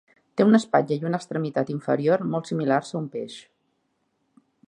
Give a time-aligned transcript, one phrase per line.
[0.39, 3.39] Té una espatlla i una extremitat inferior molt similars a un peix.